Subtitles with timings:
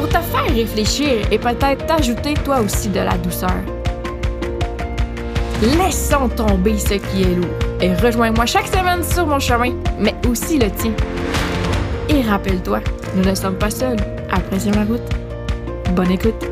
[0.00, 3.60] pour te faire réfléchir et peut-être t'ajouter toi aussi de la douceur.
[5.60, 7.50] Laissons tomber ce qui est lourd
[7.82, 10.94] et rejoins-moi chaque semaine sur mon chemin, mais aussi le tien.
[12.08, 12.80] Et rappelle-toi,
[13.14, 14.00] nous ne sommes pas seuls.
[14.30, 15.02] Apprécie la route.
[15.94, 16.46] Bonne écoute.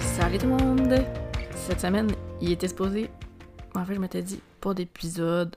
[0.00, 1.04] Salut tout le monde!
[1.54, 2.10] Cette semaine,
[2.40, 3.08] il était supposé.
[3.76, 5.54] En fait, je m'étais dit, pas d'épisode.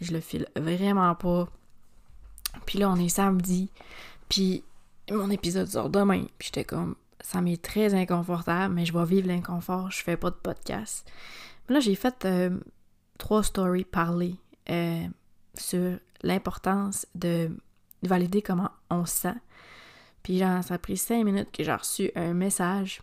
[0.00, 1.46] Je le file vraiment pas.
[2.64, 3.70] Puis là, on est samedi.
[4.28, 4.64] Puis
[5.10, 6.24] mon épisode sort demain.
[6.38, 9.90] Puis j'étais comme, ça m'est très inconfortable, mais je vais vivre l'inconfort.
[9.90, 11.10] Je fais pas de podcast.
[11.68, 12.58] Mais là, j'ai fait euh,
[13.18, 14.36] trois stories parler
[14.70, 15.06] euh,
[15.54, 17.50] sur l'importance de
[18.02, 19.34] valider comment on se sent.
[20.22, 23.00] Puis genre, ça a pris cinq minutes que j'ai reçu un message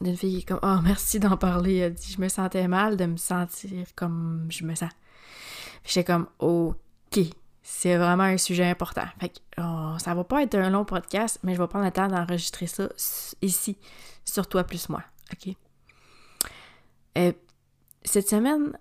[0.00, 1.76] d'une fille qui est comme Oh merci d'en parler.
[1.76, 4.90] Elle dit Je me sentais mal de me sentir comme je me sens.
[5.84, 7.18] J'étais comme OK,
[7.68, 9.06] c'est vraiment un sujet important.
[9.18, 11.90] Fait que oh, ça va pas être un long podcast, mais je vais prendre le
[11.90, 12.88] temps d'enregistrer ça
[13.42, 13.76] ici,
[14.24, 15.02] sur toi plus moi.
[15.32, 15.52] OK?
[17.18, 17.32] Euh,
[18.04, 18.78] cette semaine,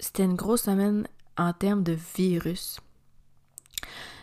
[0.00, 2.80] c'était une grosse semaine en termes de virus.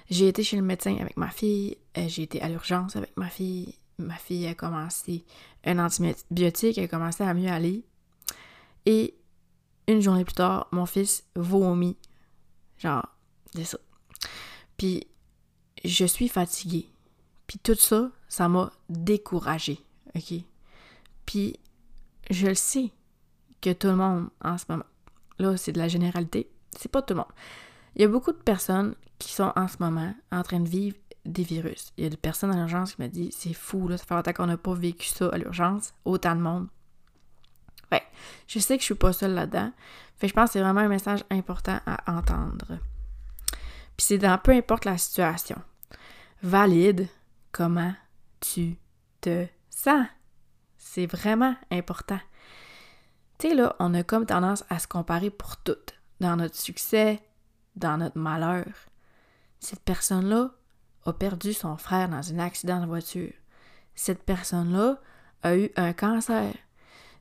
[0.09, 3.29] J'ai été chez le médecin avec ma fille, euh, j'ai été à l'urgence avec ma
[3.29, 3.75] fille.
[3.97, 5.23] Ma fille a commencé
[5.63, 7.85] un antibiotique, elle a commencé à mieux aller.
[8.85, 9.15] Et
[9.87, 11.95] une journée plus tard, mon fils vomit.
[12.77, 13.14] Genre,
[13.55, 13.77] c'est ça.
[14.77, 15.07] Puis,
[15.83, 16.89] je suis fatiguée.
[17.47, 19.79] Puis tout ça, ça m'a découragée.
[20.15, 20.33] OK?
[21.25, 21.59] Puis,
[22.29, 22.91] je le sais
[23.61, 24.85] que tout le monde en ce moment,
[25.39, 27.31] là, c'est de la généralité, c'est pas tout le monde.
[27.95, 30.97] Il y a beaucoup de personnes qui sont en ce moment en train de vivre
[31.25, 31.91] des virus.
[31.97, 34.13] Il y a des personnes à l'urgence qui me disent c'est fou, là, ça fait
[34.13, 36.67] longtemps qu'on n'a pas vécu ça à l'urgence, autant de monde.
[37.91, 38.03] Ouais,
[38.47, 39.71] je sais que je suis pas seule là-dedans.
[40.17, 42.79] Fait je pense que c'est vraiment un message important à entendre.
[43.97, 45.61] Puis c'est dans peu importe la situation.
[46.41, 47.07] Valide
[47.51, 47.93] comment
[48.39, 48.77] tu
[49.21, 50.07] te sens.
[50.77, 52.19] C'est vraiment important.
[53.37, 55.73] Tu sais, là, on a comme tendance à se comparer pour tout.
[56.19, 57.21] Dans notre succès,
[57.75, 58.65] dans notre malheur.
[59.59, 60.51] Cette personne-là
[61.05, 63.33] a perdu son frère dans un accident de voiture.
[63.95, 64.99] Cette personne-là
[65.43, 66.53] a eu un cancer.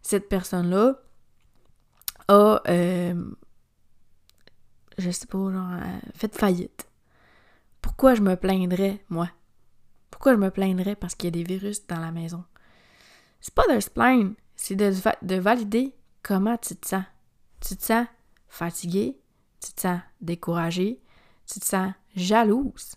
[0.02, 0.94] Cette personne-là
[2.28, 3.30] a, euh,
[4.98, 6.88] je sais pas, genre, euh, fait faillite.
[7.80, 9.30] Pourquoi je me plaindrais, moi?
[10.10, 10.96] Pourquoi je me plaindrais?
[10.96, 12.44] Parce qu'il y a des virus dans la maison?
[13.40, 17.04] C'est pas de se plaindre, c'est de, de valider comment tu te sens.
[17.60, 18.06] Tu te sens
[18.48, 19.18] fatigué,
[19.60, 21.00] tu te sens découragé,
[21.46, 22.96] tu te sens jalouse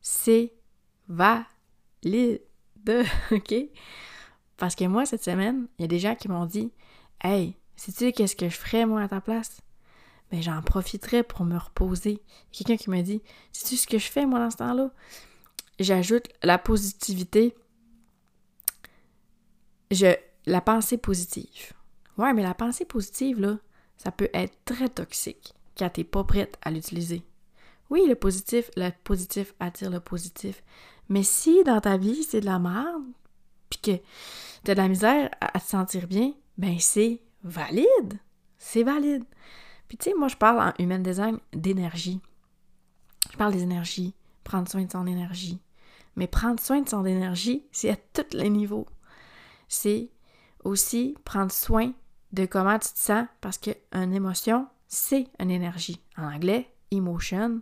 [0.00, 0.54] c'est
[1.08, 2.42] valide.
[3.30, 3.54] OK?
[4.56, 6.72] Parce que moi, cette semaine, il y a des gens qui m'ont dit
[7.22, 9.60] Hey, sais-tu qu'est-ce que je ferais, moi, à ta place?
[10.30, 12.22] Ben, j'en profiterais pour me reposer.
[12.52, 14.90] Quelqu'un qui m'a dit Sais-tu ce que je fais, moi, dans ce temps-là?
[15.78, 17.56] J'ajoute la positivité.
[19.90, 20.14] Je,
[20.46, 21.72] la pensée positive.
[22.16, 23.58] Ouais, mais la pensée positive, là,
[23.96, 27.22] ça peut être très toxique quand t'es pas prête à l'utiliser.
[27.88, 30.62] Oui, le positif, le positif attire le positif.
[31.08, 33.02] Mais si dans ta vie, c'est de la merde,
[33.68, 34.02] puis que
[34.62, 38.18] t'as de la misère à, te sentir bien, ben c'est valide.
[38.58, 39.24] C'est valide.
[39.90, 42.20] Puis tu sais, moi, je parle en human design d'énergie.
[43.32, 44.14] Je parle des énergies,
[44.44, 45.58] prendre soin de son énergie.
[46.14, 48.86] Mais prendre soin de son énergie, c'est à tous les niveaux.
[49.66, 50.08] C'est
[50.62, 51.92] aussi prendre soin
[52.30, 56.00] de comment tu te sens parce qu'une émotion, c'est une énergie.
[56.16, 57.60] En anglais, emotion,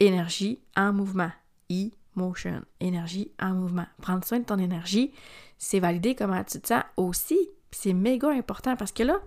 [0.00, 1.30] énergie en mouvement.
[1.70, 3.86] E-motion, énergie en mouvement.
[4.02, 5.12] Prendre soin de ton énergie,
[5.58, 7.38] c'est valider comment tu te sens aussi.
[7.70, 9.20] c'est méga important parce que là,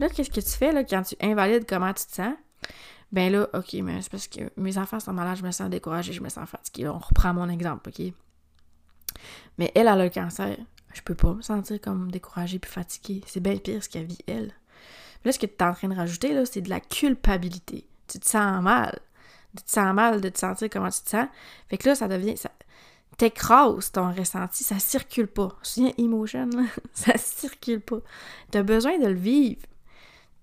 [0.00, 2.34] là, qu'est-ce que tu fais là, quand tu invalides comment tu te sens?
[3.12, 6.12] Ben là, ok, mais c'est parce que mes enfants sont malades, je me sens découragée,
[6.12, 6.88] je me sens fatiguée.
[6.88, 8.12] on reprend mon exemple, ok?
[9.58, 10.56] Mais elle, a le cancer.
[10.92, 13.22] Je peux pas me sentir comme découragée puis fatiguée.
[13.26, 14.52] C'est bien pire ce qu'elle vit, elle.
[15.24, 17.86] là, ce que tu es en train de rajouter, là, c'est de la culpabilité.
[18.06, 18.98] Tu te sens mal
[19.54, 21.26] de te sentir mal, de te sentir comment tu te sens.
[21.68, 22.36] Fait que là, ça devient.
[22.36, 22.50] Ça
[23.16, 25.54] t'écrases ton ressenti, ça circule pas.
[25.62, 26.62] Souviens emotion, là?
[26.94, 27.98] ça circule pas.
[28.50, 29.60] T'as besoin de le vivre.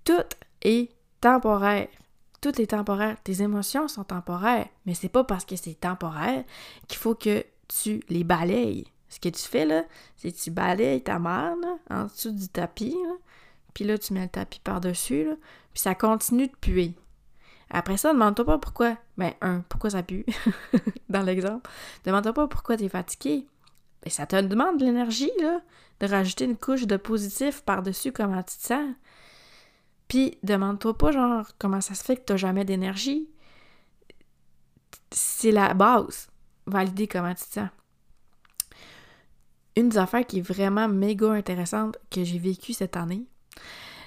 [0.07, 0.23] Tout
[0.61, 0.89] est
[1.19, 1.89] temporaire.
[2.39, 3.17] Tout est temporaire.
[3.25, 4.69] Tes émotions sont temporaires.
[4.85, 6.45] Mais c'est pas parce que c'est temporaire
[6.87, 8.85] qu'il faut que tu les balayes.
[9.09, 9.83] Ce que tu fais, là,
[10.15, 12.95] c'est que tu balayes ta merde en dessous du tapis,
[13.73, 15.27] puis là, tu mets le tapis par-dessus,
[15.73, 16.93] puis ça continue de puer.
[17.69, 18.97] Après ça, demande-toi pas pourquoi.
[19.17, 20.25] Ben, un, pourquoi ça pue,
[21.09, 21.69] dans l'exemple.
[22.05, 23.45] Demande-toi pas pourquoi tu es fatigué.
[24.03, 25.31] Ben, ça te demande de l'énergie,
[25.99, 28.85] de rajouter une couche de positif par-dessus comment tu te sens.
[30.07, 33.29] Puis, demande-toi pas, genre, comment ça se fait que t'as jamais d'énergie.
[35.11, 36.27] C'est la base.
[36.65, 37.69] Valider comment tu te sens.
[39.75, 43.27] Une des affaires qui est vraiment méga intéressante que j'ai vécue cette année,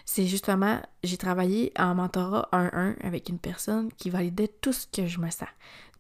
[0.05, 5.07] c'est justement, j'ai travaillé en mentorat 1-1 avec une personne qui validait tout ce que
[5.07, 5.49] je me sens,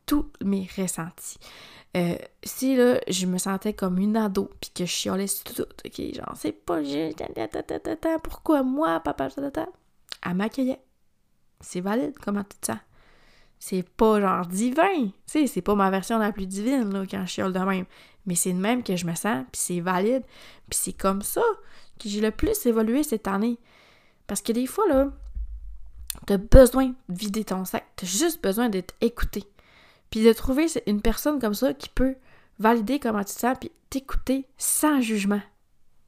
[0.06, 1.38] tous mes ressentis.
[1.96, 5.62] Euh, si là, je me sentais comme une ado, puis que je chialais sur tout,
[5.62, 7.22] ok, genre, c'est pas juste,
[8.24, 9.28] pourquoi moi, papa,
[10.24, 10.82] elle m'accueillait.
[11.60, 12.78] C'est valide, comment tu te sens?
[13.58, 17.52] C'est pas genre divin, tu c'est pas ma version la plus divine, quand je chiale
[17.52, 17.84] de même.
[18.24, 20.24] Mais c'est de même que je me sens, puis c'est valide,
[20.68, 21.42] puis c'est comme ça
[21.98, 23.58] que j'ai le plus évolué cette année.
[24.26, 25.12] Parce que des fois, là,
[26.26, 27.84] t'as besoin de vider ton sac.
[27.96, 29.44] T'as juste besoin d'être écouté.
[30.10, 32.16] Puis de trouver une personne comme ça qui peut
[32.58, 35.42] valider comment tu te sens, puis t'écouter sans jugement.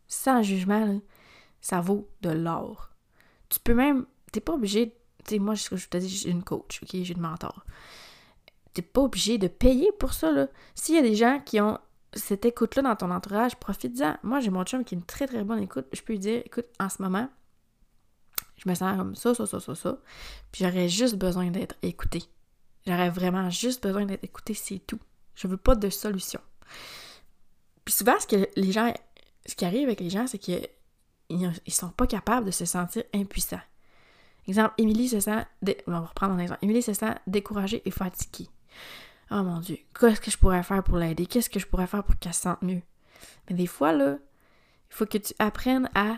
[0.09, 1.01] Sans jugement,
[1.61, 2.92] ça vaut de l'or.
[3.53, 4.07] Tu peux même.
[4.33, 4.97] T'es pas obligé.
[5.27, 6.91] Tu moi, je, je te dis, j'ai une coach, ok?
[6.93, 7.65] J'ai une mentor.
[8.73, 10.49] T'es pas obligé de payer pour ça, là.
[10.75, 11.79] S'il y a des gens qui ont
[12.15, 14.17] cette écoute-là dans ton entourage, profite-en.
[14.23, 15.87] Moi, j'ai mon chum qui a une très très bonne écoute.
[15.93, 17.29] Je peux lui dire, écoute, en ce moment,
[18.57, 19.99] je me sens comme ça, ça, ça, ça, ça.
[20.51, 22.23] Puis j'aurais juste besoin d'être écoutée.
[22.87, 25.01] J'aurais vraiment juste besoin d'être écoutée, c'est tout.
[25.35, 26.41] Je veux pas de solution.
[27.85, 28.93] Puis souvent, ce que les gens,
[29.47, 30.67] ce qui arrive avec les gens, c'est qu'ils
[31.33, 33.61] ils sont pas capables de se sentir impuissants.
[34.47, 35.45] Exemple, Émilie se sent,
[35.87, 36.65] on va reprendre un exemple.
[36.65, 38.49] Émilie se sent découragée et fatiguée.
[39.31, 41.27] Oh mon Dieu, qu'est-ce que je pourrais faire pour l'aider?
[41.27, 42.83] Qu'est-ce que je pourrais faire pour qu'elle se sente mieux?
[43.49, 44.19] Mais des fois, là,
[44.91, 46.17] il faut que tu apprennes à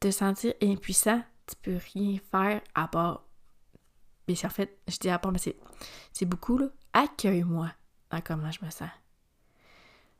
[0.00, 3.24] te sentir impuissant tu peux rien faire à part.
[4.28, 5.38] Mais en fait, je dis à part, mais
[6.12, 6.68] c'est beaucoup, là.
[6.92, 7.70] Accueille-moi
[8.10, 8.88] dans comment je me sens.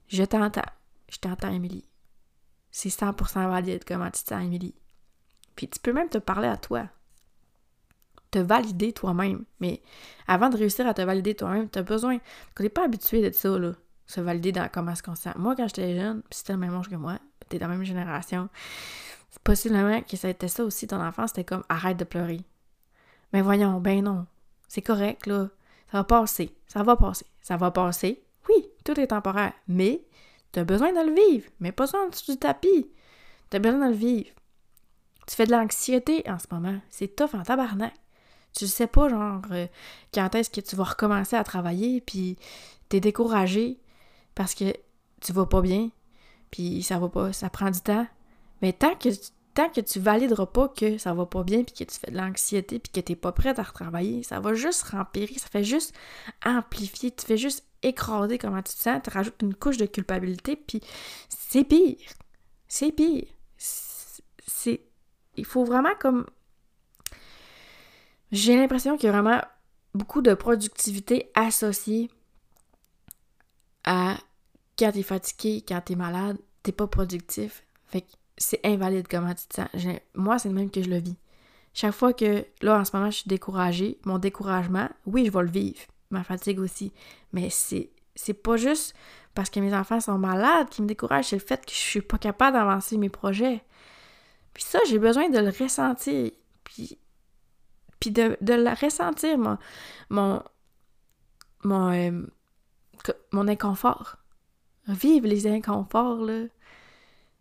[0.08, 0.62] Je t'entends.
[1.08, 1.88] Je t'entends, Émilie.
[2.76, 4.44] C'est 100% valide comment tu te sens.
[5.54, 6.88] Puis tu peux même te parler à toi.
[8.32, 9.44] Te valider toi-même.
[9.60, 9.80] Mais
[10.26, 12.18] avant de réussir à te valider toi-même, tu as besoin.
[12.56, 13.74] Tu n'es pas habitué de ça, là.
[14.08, 15.34] Se valider dans comment est-ce qu'on se sent.
[15.36, 17.84] Moi, quand j'étais jeune, puis c'était le même âge que moi, t'es dans la même
[17.84, 18.48] génération,
[19.44, 22.40] possiblement que ça été ça aussi ton enfant, c'était comme arrête de pleurer.
[23.32, 24.26] Mais voyons, ben non.
[24.66, 25.48] C'est correct, là.
[25.92, 26.52] Ça va passer.
[26.66, 27.26] Ça va passer.
[27.40, 28.20] Ça va passer.
[28.48, 29.52] Oui, tout est temporaire.
[29.68, 30.02] Mais
[30.54, 31.50] tu as besoin de le vivre.
[31.60, 32.88] Mais pas ça en dessous du tapis.
[33.50, 34.30] Tu as besoin de le vivre.
[35.26, 36.78] Tu fais de l'anxiété en ce moment.
[36.90, 37.92] C'est tough en tabarnak.
[38.56, 39.66] Tu sais pas, genre, euh,
[40.12, 42.38] quand est-ce que tu vas recommencer à travailler, puis
[42.88, 43.80] t'es découragé
[44.36, 44.72] parce que
[45.20, 45.90] tu vas pas bien,
[46.52, 48.06] puis ça va pas, ça prend du temps.
[48.62, 49.08] Mais tant que,
[49.54, 52.16] tant que tu valideras pas que ça va pas bien, puis que tu fais de
[52.16, 55.94] l'anxiété, puis que t'es pas prête à retravailler, ça va juste rempirer, ça fait juste
[56.44, 60.56] amplifier, tu fais juste écraser comment tu te sens, tu rajoutes une couche de culpabilité,
[60.56, 60.80] puis
[61.28, 61.98] c'est pire.
[62.66, 63.28] C'est pire.
[63.56, 64.80] C'est...
[65.36, 66.26] Il faut vraiment comme...
[68.32, 69.40] J'ai l'impression qu'il y a vraiment
[69.94, 72.10] beaucoup de productivité associée
[73.84, 74.16] à
[74.76, 77.64] quand t'es fatigué, quand t'es malade, t'es pas productif.
[77.86, 79.60] Fait que c'est invalide comment tu te.
[80.14, 81.16] Moi, c'est le même que je le vis.
[81.72, 85.42] Chaque fois que, là, en ce moment, je suis découragée, mon découragement, oui, je vais
[85.42, 85.80] le vivre.
[86.10, 86.92] Ma fatigue aussi.
[87.32, 88.94] Mais c'est, c'est pas juste
[89.34, 92.00] parce que mes enfants sont malades qui me découragent, c'est le fait que je suis
[92.00, 93.64] pas capable d'avancer mes projets.
[94.52, 96.30] Puis ça, j'ai besoin de le ressentir.
[96.62, 96.98] Puis,
[97.98, 99.58] puis de, le ressentir, mon,
[100.10, 100.42] mon,
[101.64, 102.22] mon, euh,
[103.32, 104.16] mon inconfort.
[104.86, 106.44] Vivre les inconforts, là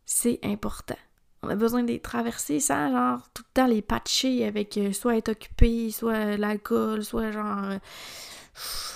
[0.06, 0.98] c'est important.
[1.44, 5.18] On a besoin de traverser sans genre tout le temps les patcher avec euh, soit
[5.18, 7.80] être occupé, soit l'alcool, soit genre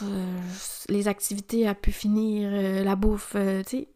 [0.03, 0.41] euh,
[0.87, 3.35] les activités à pu finir, euh, la bouffe,
[3.67, 3.87] tu sais.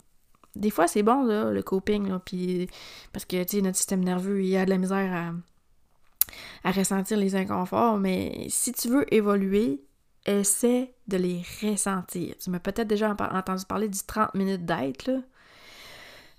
[0.55, 2.69] Des fois c'est bon là, le coping là, puis
[3.13, 7.15] parce que tu sais notre système nerveux il a de la misère à, à ressentir
[7.17, 9.81] les inconforts, mais si tu veux évoluer,
[10.25, 12.35] essaie de les ressentir.
[12.37, 15.19] Tu m'as peut-être déjà entendu parler du 30 minutes d'être là.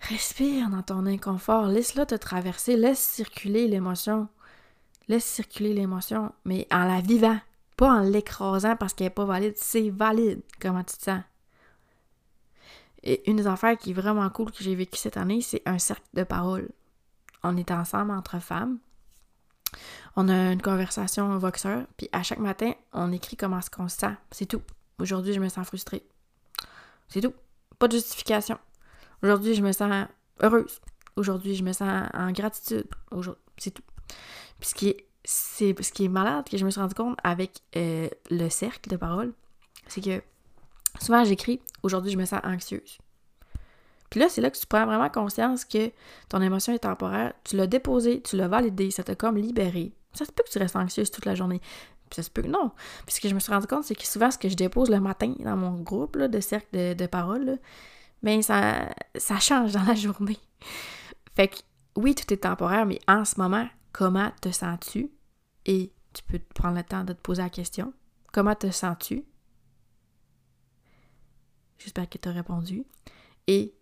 [0.08, 4.28] Respire dans ton inconfort, laisse-la te traverser, laisse circuler l'émotion.
[5.08, 7.38] Laisse circuler l'émotion, mais en la vivant,
[7.76, 9.54] pas en l'écrasant parce qu'elle n'est pas valide.
[9.56, 11.22] C'est valide, comment tu te sens.
[13.04, 15.78] Et une des affaires qui est vraiment cool que j'ai vécu cette année, c'est un
[15.78, 16.68] cercle de parole.
[17.42, 18.78] On est ensemble entre femmes.
[20.14, 23.98] On a une conversation Voxer, puis à chaque matin, on écrit comment est-ce qu'on se
[23.98, 24.14] sent.
[24.30, 24.62] C'est tout.
[24.98, 26.04] Aujourd'hui, je me sens frustrée.
[27.08, 27.34] C'est tout.
[27.78, 28.58] Pas de justification.
[29.22, 30.06] Aujourd'hui, je me sens
[30.40, 30.80] heureuse.
[31.16, 32.86] Aujourd'hui, je me sens en gratitude.
[33.58, 33.82] C'est tout.
[34.58, 37.16] Puis ce qui est, c'est, ce qui est malade, que je me suis rendu compte
[37.22, 39.32] avec euh, le cercle de parole,
[39.86, 40.22] c'est que
[41.00, 42.98] souvent j'écris Aujourd'hui, je me sens anxieuse.
[44.10, 45.90] Puis là, c'est là que tu prends vraiment conscience que
[46.28, 47.32] ton émotion est temporaire.
[47.44, 49.92] Tu l'as déposé, tu l'as validé, ça t'a comme libéré.
[50.12, 51.60] Ça se peut que tu restes anxieuse toute la journée.
[52.10, 52.72] Puis ça se peut que non.
[53.06, 54.90] Puis ce que je me suis rendu compte, c'est que souvent, ce que je dépose
[54.90, 57.58] le matin dans mon groupe de cercle de parole,
[58.22, 60.38] bien, ça, ça change dans la journée.
[61.34, 61.56] Fait que
[61.96, 65.10] oui, tout est temporaire, mais en ce moment, comment te sens-tu?
[65.66, 67.92] Et tu peux prendre le temps de te poser la question.
[68.32, 69.24] Comment te sens-tu?
[71.78, 72.84] J'espère que tu as répondu.
[73.46, 73.74] Et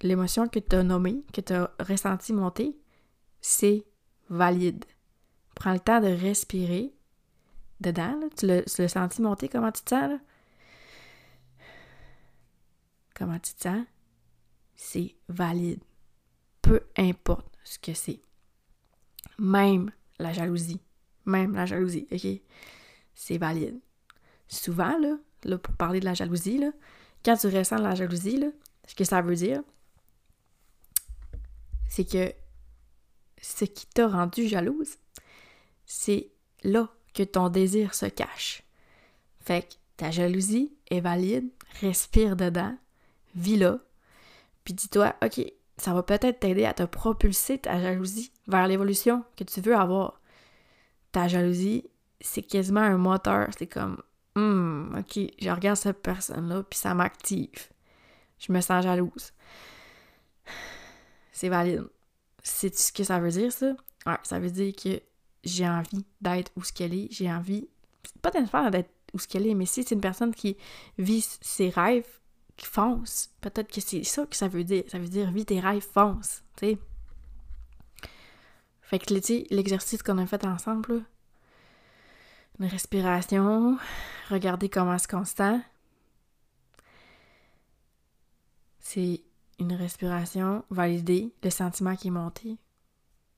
[0.00, 2.76] l'émotion que tu as nommée, que tu as ressenti monter,
[3.40, 3.84] c'est
[4.28, 4.84] valide.
[5.54, 6.94] Prends le temps de respirer
[7.80, 8.18] dedans.
[8.36, 10.10] Tu l'as senti monter, comment tu te sens?
[10.10, 10.18] Là?
[13.14, 13.84] Comment tu te sens?
[14.74, 15.82] C'est valide.
[16.60, 18.20] Peu importe ce que c'est.
[19.38, 20.80] Même la jalousie.
[21.24, 22.26] Même la jalousie, OK?
[23.14, 23.80] C'est valide.
[24.48, 26.72] Souvent, là, là, pour parler de la jalousie, là,
[27.24, 28.48] quand tu ressens la jalousie, là,
[28.86, 29.62] ce que ça veut dire,
[31.88, 32.32] c'est que
[33.40, 34.96] ce qui t'a rendu jalouse,
[35.84, 36.30] c'est
[36.62, 38.62] là que ton désir se cache.
[39.40, 41.50] Fait que ta jalousie est valide,
[41.80, 42.76] respire dedans,
[43.34, 43.78] vis là,
[44.64, 45.44] puis dis-toi, OK,
[45.76, 50.20] ça va peut-être t'aider à te propulser ta jalousie vers l'évolution que tu veux avoir.
[51.10, 51.84] Ta jalousie,
[52.20, 54.02] c'est quasiment un moteur, c'est comme,
[54.36, 57.68] hum, OK, je regarde cette personne-là, puis ça m'active.
[58.38, 59.32] Je me sens jalouse
[61.42, 61.88] c'est valide.
[62.42, 63.74] C'est ce que ça veut dire, ça?
[64.06, 65.00] Ouais, ça veut dire que
[65.42, 67.08] j'ai envie d'être où ce qu'elle est.
[67.10, 67.68] J'ai envie,
[68.20, 70.56] pas nécessairement d'être où ce qu'elle est, mais si c'est une personne qui
[70.98, 72.06] vit ses rêves,
[72.56, 74.84] fonce, peut-être que c'est ça que ça veut dire.
[74.88, 76.76] Ça veut dire vis tes rêves, fonce, tu.
[78.82, 79.14] Fait que,
[79.54, 81.00] l'exercice qu'on a fait ensemble, là,
[82.60, 83.78] une respiration,
[84.28, 85.62] regarder comment se constant,
[88.78, 89.22] c'est
[89.58, 92.58] une respiration, valider le sentiment qui est monté.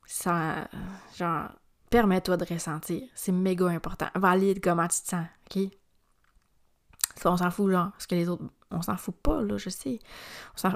[0.07, 0.69] Ça,
[1.17, 1.51] genre,
[1.91, 3.09] permets-toi de ressentir.
[3.15, 4.09] C'est méga important.
[4.17, 5.71] Valide comment tu te sens, OK?
[7.25, 8.45] On s'en fout, genre, ce que les autres.
[8.71, 9.99] On s'en fout pas, là, je sais.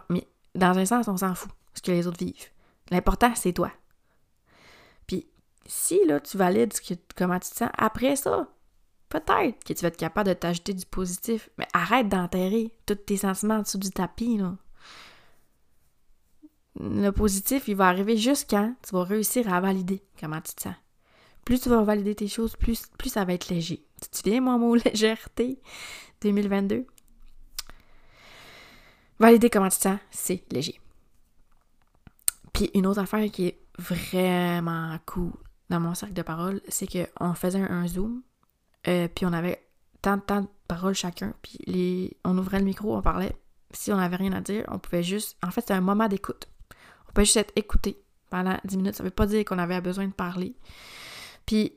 [0.09, 2.51] mais dans un sens, on s'en fout, ce que les autres vivent.
[2.91, 3.71] L'important, c'est toi.
[5.07, 5.29] Puis,
[5.67, 8.49] si, là, tu valides que, comment tu te sens, après ça,
[9.09, 11.51] peut-être que tu vas être capable de t'ajouter du positif.
[11.59, 14.55] Mais arrête d'enterrer tous tes sentiments en dessous du tapis, là
[16.81, 20.63] le positif, il va arriver juste quand tu vas réussir à valider comment tu te
[20.63, 20.75] sens.
[21.45, 23.85] Plus tu vas valider tes choses, plus ça va être léger.
[24.01, 25.61] Tu te souviens, mon mot légèreté
[26.23, 26.87] 2022?
[29.19, 30.81] Valider comment tu te sens, c'est léger.
[32.53, 35.33] Puis une autre affaire qui est vraiment cool
[35.71, 38.23] dans mon cercle de parole, c'est qu'on faisait un, zoom,
[38.87, 39.65] euh, puis on avait
[40.03, 43.37] tant, tant de paroles chacun, puis on ouvrait le micro, on parlait.
[43.71, 45.37] Si on n'avait rien à dire, on pouvait juste...
[45.43, 46.49] En fait, c'est un moment d'écoute.
[47.09, 48.95] On peut juste être écouté pendant 10 minutes.
[48.95, 50.55] Ça veut pas dire qu'on avait besoin de parler.
[51.45, 51.75] Puis,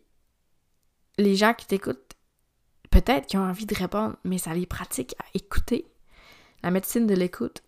[1.18, 2.11] les gens qui t'écoutent,
[2.92, 5.88] peut-être qu'ils ont envie de répondre, mais ça les pratique à écouter.
[6.64, 7.64] La médecine de l'écoute,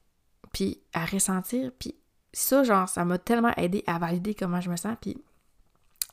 [0.51, 1.71] puis à ressentir.
[1.79, 1.95] Puis
[2.31, 4.95] ça, genre, ça m'a tellement aidé à valider comment je me sens.
[5.01, 5.17] Puis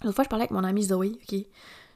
[0.03, 1.45] l'autre fois, je parlais avec mon amie Zoé, ok?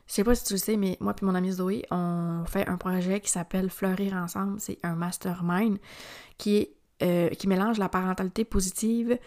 [0.06, 2.68] Je sais pas si tu le sais, mais moi et mon amie Zoé, on fait
[2.68, 4.60] un projet qui s'appelle Fleurir ensemble.
[4.60, 5.78] C'est un mastermind
[6.36, 6.68] qui
[7.02, 9.18] euh, qui mélange la parentalité positive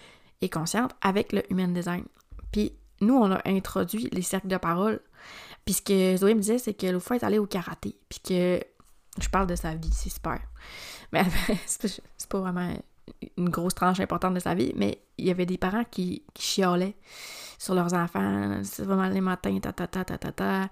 [0.41, 2.05] et consciente avec le human design.
[2.51, 5.01] Puis nous, on a introduit les cercles de parole.
[5.67, 7.97] Puis ce que Zoé me disait, c'est que l'autre fois, est allée au karaté.
[8.07, 8.61] Puis que
[9.19, 10.39] je parle de sa vie, c'est super.
[11.11, 11.25] Mais
[11.65, 12.73] c'est pas vraiment
[13.35, 16.41] une grosse tranche importante de sa vie, mais il y avait des parents qui, qui
[16.41, 16.95] chiolaient
[17.59, 18.61] sur leurs enfants.
[18.63, 20.69] C'est vraiment les matins, ta ta ta ta ta ta.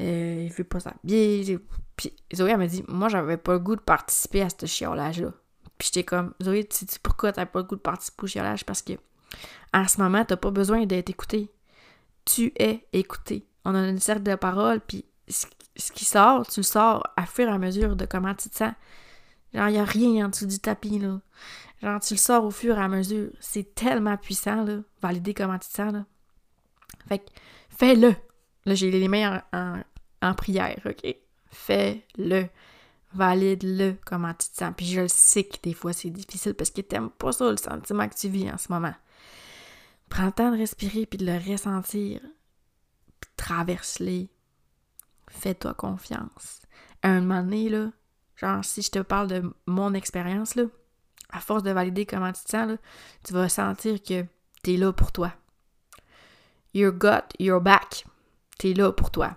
[0.00, 1.60] Euh, il veut pas s'habiller.
[1.94, 5.30] Puis Zoé, elle m'a dit Moi, j'avais pas le goût de participer à ce chiolage-là.
[5.78, 8.64] Puis j'étais comme, Zoé, tu sais pourquoi t'as pas le goût de participer au chiolage?
[8.64, 8.94] Parce que
[9.72, 11.48] en ce moment, t'as pas besoin d'être écouté.
[12.24, 13.46] Tu es écouté.
[13.64, 17.48] On a une cercle de parole, puis ce qui sort, tu le sors à fur
[17.48, 18.72] et à mesure de comment tu te sens.
[19.54, 21.20] Genre, il a rien en dessous du tapis, là.
[21.82, 23.30] Genre, tu le sors au fur et à mesure.
[23.40, 24.78] C'est tellement puissant, là.
[25.00, 26.04] Valider comment tu te sens, là.
[27.08, 27.30] Fait que,
[27.68, 28.14] fais-le.
[28.64, 29.80] Là, j'ai les mains en,
[30.22, 31.16] en prière, OK?
[31.50, 32.48] Fais-le
[33.14, 34.72] valide-le comment tu te sens.
[34.76, 37.56] Puis je le sais que des fois c'est difficile parce que t'aimes pas ça le
[37.56, 38.94] sentiment que tu vis en ce moment.
[40.08, 42.20] Prends le temps de respirer puis de le ressentir.
[43.36, 44.28] Traverse-les.
[45.28, 46.60] Fais-toi confiance.
[47.02, 47.90] À un moment donné, là,
[48.36, 50.64] genre, si je te parle de mon expérience, là,
[51.30, 52.78] à force de valider comment tu te sens,
[53.24, 54.24] tu vas sentir que
[54.62, 55.32] t'es là pour toi.
[56.74, 58.04] Your gut, your back.
[58.58, 59.36] T'es là pour toi.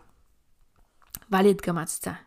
[1.29, 2.17] Valide comment tu te sens.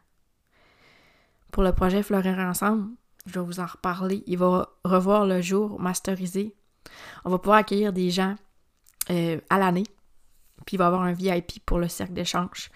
[1.52, 2.90] Pour le projet Fleurir ensemble,
[3.26, 4.22] je vais vous en reparler.
[4.26, 6.54] Il va revoir le jour masterisé.
[7.24, 8.36] On va pouvoir accueillir des gens
[9.10, 9.84] euh, à l'année.
[10.68, 12.70] Puis il va y avoir un VIP pour le cercle d'échange.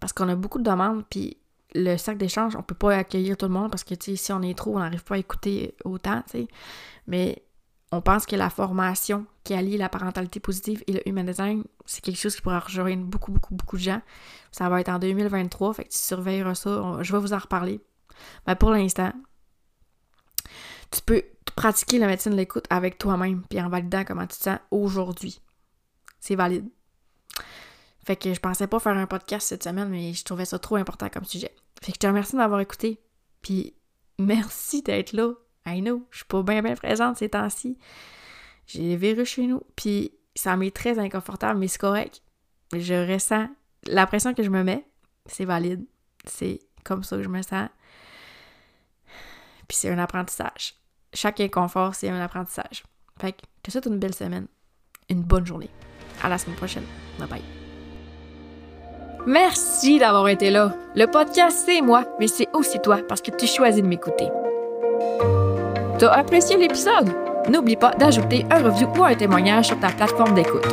[0.00, 1.36] Parce qu'on a beaucoup de demandes, puis
[1.74, 4.56] le cercle d'échange, on peut pas accueillir tout le monde parce que, si on est
[4.56, 6.24] trop, on n'arrive pas à écouter autant.
[7.06, 7.44] Mais
[7.92, 12.00] on pense que la formation qui allie la parentalité positive et le human design, c'est
[12.00, 14.00] quelque chose qui pourra rejoindre beaucoup, beaucoup, beaucoup de gens.
[14.50, 17.02] Ça va être en 2023, fait que tu surveilleras ça.
[17.02, 17.82] je vais vous en reparler.
[18.46, 19.12] Mais pour l'instant,
[20.90, 21.22] tu peux
[21.54, 25.42] pratiquer la médecine de l'écoute avec toi-même, puis en validant comment tu te sens aujourd'hui.
[26.18, 26.70] C'est valide.
[28.06, 30.76] Fait que je pensais pas faire un podcast cette semaine, mais je trouvais ça trop
[30.76, 31.52] important comme sujet.
[31.82, 33.00] Fait que je te remercie d'avoir écouté.
[33.42, 33.74] Puis
[34.20, 35.32] merci d'être là.
[35.66, 37.76] I know, je suis pas bien bien présente ces temps-ci.
[38.68, 42.22] J'ai les virus chez nous, puis ça m'est très inconfortable, mais c'est correct.
[42.72, 43.48] Je ressens
[43.88, 44.86] la pression que je me mets,
[45.26, 45.84] c'est valide.
[46.26, 47.68] C'est comme ça que je me sens.
[49.66, 50.74] Puis c'est un apprentissage.
[51.12, 52.84] Chaque inconfort, c'est un apprentissage.
[53.20, 54.46] Fait que je te souhaite une belle semaine,
[55.08, 55.70] une bonne journée.
[56.22, 56.86] À la semaine prochaine.
[57.18, 57.55] Bye bye.
[59.26, 60.72] Merci d'avoir été là.
[60.94, 64.28] Le podcast, c'est moi, mais c'est aussi toi parce que tu choisis de m'écouter.
[65.98, 67.12] T'as apprécié l'épisode?
[67.48, 70.68] N'oublie pas d'ajouter un review ou un témoignage sur ta plateforme d'écoute.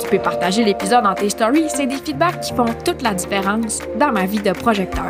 [0.00, 3.80] Tu peux partager l'épisode dans tes stories, c'est des feedbacks qui font toute la différence
[3.98, 5.08] dans ma vie de projecteur.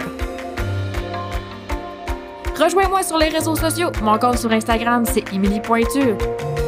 [2.59, 3.90] Rejoins-moi sur les réseaux sociaux.
[4.02, 6.16] Mon compte sur Instagram, c'est Émilie Pointure.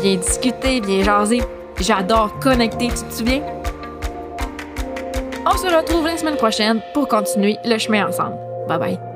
[0.03, 1.43] Viens discuter, viens jaser.
[1.81, 3.56] J'adore connecter, tu te souviens?
[5.49, 8.37] On se retrouve la semaine prochaine pour continuer le chemin ensemble.
[8.67, 9.16] Bye bye.